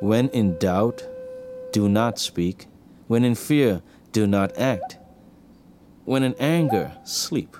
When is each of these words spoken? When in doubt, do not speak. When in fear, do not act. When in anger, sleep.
When 0.00 0.28
in 0.28 0.58
doubt, 0.58 1.06
do 1.72 1.88
not 1.88 2.18
speak. 2.18 2.66
When 3.08 3.24
in 3.24 3.34
fear, 3.34 3.82
do 4.12 4.26
not 4.26 4.56
act. 4.56 4.98
When 6.04 6.22
in 6.22 6.34
anger, 6.38 6.92
sleep. 7.04 7.56